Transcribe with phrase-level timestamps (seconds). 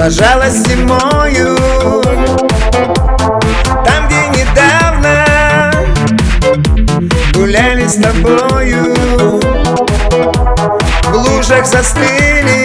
[0.00, 1.58] Ложалась зимою.
[3.84, 5.70] Там, где недавно
[7.34, 8.94] Гуляли с тобою.
[11.04, 12.59] В лужах застыли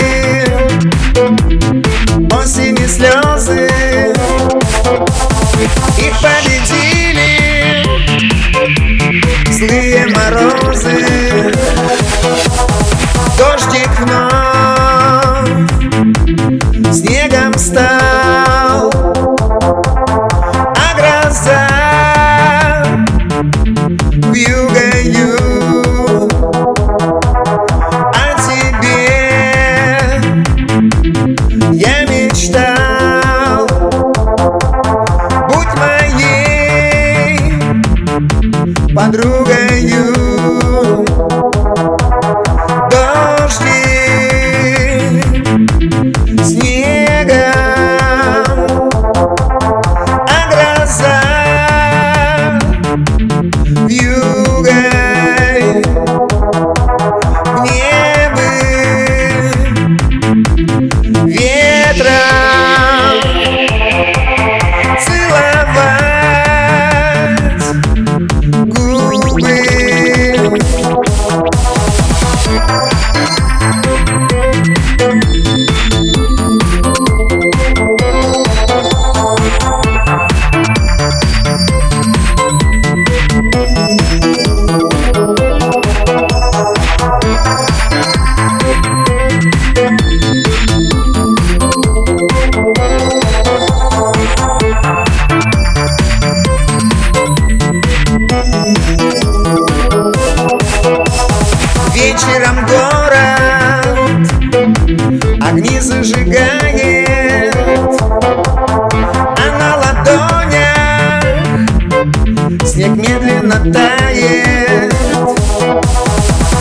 [112.75, 114.94] снег медленно тает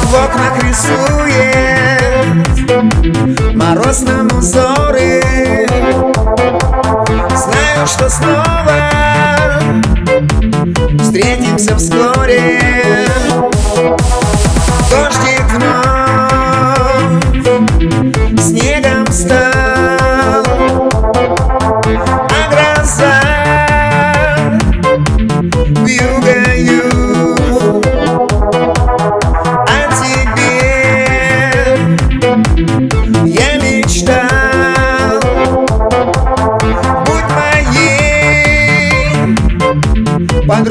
[0.04, 2.36] В окнах рисует
[3.56, 5.22] мороз нам узоры.
[7.34, 8.92] Знаю, что снова
[11.00, 12.60] встретимся вскоре
[40.46, 40.64] pan